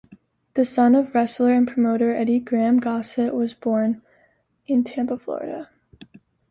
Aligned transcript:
The 0.55 0.65
son 0.65 0.95
of 0.95 1.13
wrestler 1.13 1.51
and 1.53 1.67
promoter 1.67 2.11
Eddie 2.11 2.39
Graham, 2.39 2.79
Gossett 2.79 3.35
was 3.35 3.53
born 3.53 4.01
in 4.65 4.83
Tampa, 4.83 5.15
Florida. 5.19 5.69